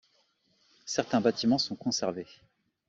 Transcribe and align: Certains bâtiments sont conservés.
Certains 0.87 1.21
bâtiments 1.21 1.59
sont 1.59 1.75
conservés. 1.75 2.25